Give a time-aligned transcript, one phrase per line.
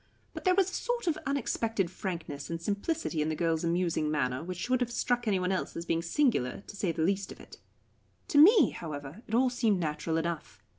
[0.33, 4.43] But there was a sort of unexpected frankness and simplicity in the girl's amusing manner
[4.43, 7.39] which would have struck any one else as being singular, to say the least of
[7.39, 7.59] it.
[8.29, 10.59] To me, however, it all seemed natural enough.